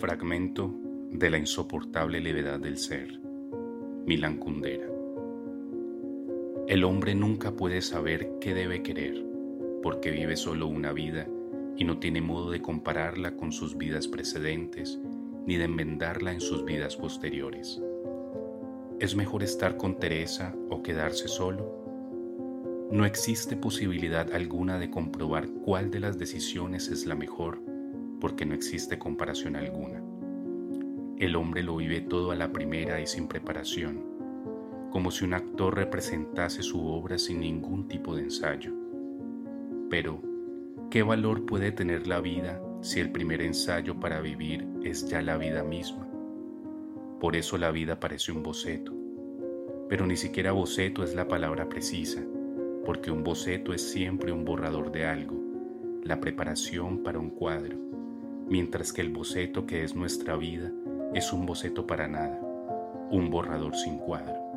[0.00, 0.74] Fragmento
[1.10, 3.20] de la insoportable levedad del ser.
[4.06, 4.88] Milan Kundera.
[6.68, 9.22] El hombre nunca puede saber qué debe querer,
[9.82, 11.28] porque vive solo una vida
[11.76, 14.98] y no tiene modo de compararla con sus vidas precedentes
[15.44, 17.78] ni de enmendarla en sus vidas posteriores.
[19.00, 22.88] ¿Es mejor estar con Teresa o quedarse solo?
[22.90, 27.60] No existe posibilidad alguna de comprobar cuál de las decisiones es la mejor
[28.20, 30.02] porque no existe comparación alguna.
[31.18, 34.04] El hombre lo vive todo a la primera y sin preparación,
[34.90, 38.72] como si un actor representase su obra sin ningún tipo de ensayo.
[39.88, 40.22] Pero,
[40.90, 45.36] ¿qué valor puede tener la vida si el primer ensayo para vivir es ya la
[45.36, 46.06] vida misma?
[47.20, 48.94] Por eso la vida parece un boceto.
[49.88, 52.22] Pero ni siquiera boceto es la palabra precisa,
[52.86, 55.38] porque un boceto es siempre un borrador de algo,
[56.02, 57.90] la preparación para un cuadro
[58.50, 60.70] mientras que el boceto que es nuestra vida
[61.14, 62.38] es un boceto para nada,
[63.10, 64.49] un borrador sin cuadro.